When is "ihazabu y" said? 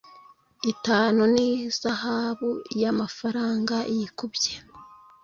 1.49-2.83